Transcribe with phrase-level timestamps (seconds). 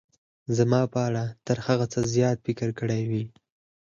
[0.57, 3.23] زما په اړه تر هغه څه زیات فکر کړی وي.